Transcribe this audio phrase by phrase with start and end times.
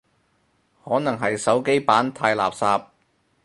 [0.83, 2.85] 可能係手機版太垃圾